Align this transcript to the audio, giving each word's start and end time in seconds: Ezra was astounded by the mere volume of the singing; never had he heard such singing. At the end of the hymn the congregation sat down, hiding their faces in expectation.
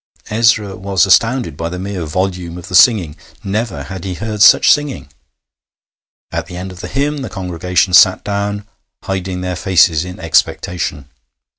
Ezra 0.31 0.75
was 0.75 1.05
astounded 1.05 1.55
by 1.55 1.69
the 1.69 1.77
mere 1.77 2.05
volume 2.07 2.57
of 2.57 2.69
the 2.69 2.73
singing; 2.73 3.15
never 3.43 3.83
had 3.83 4.03
he 4.03 4.15
heard 4.15 4.41
such 4.41 4.71
singing. 4.71 5.13
At 6.31 6.47
the 6.47 6.57
end 6.57 6.71
of 6.71 6.79
the 6.79 6.87
hymn 6.87 7.17
the 7.19 7.29
congregation 7.29 7.93
sat 7.93 8.23
down, 8.23 8.67
hiding 9.03 9.41
their 9.41 9.55
faces 9.55 10.03
in 10.03 10.19
expectation. 10.19 11.07